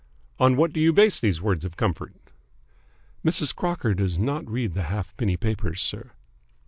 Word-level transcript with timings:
"On 0.39 0.55
what 0.55 0.73
do 0.73 0.79
you 0.79 0.91
base 0.91 1.19
these 1.19 1.43
words 1.43 1.63
of 1.63 1.77
comfort?" 1.77 2.15
"Mrs. 3.23 3.55
Crocker 3.55 3.93
does 3.93 4.17
not 4.17 4.49
read 4.49 4.73
the 4.73 4.85
halfpenny 4.89 5.37
papers, 5.37 5.79
sir." 5.79 6.13